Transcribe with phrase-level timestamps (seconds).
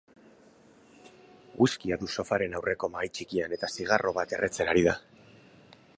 [1.59, 5.01] Whiskia du sofaren aurreko mahai txikian eta zigarro bat erretzen ari da.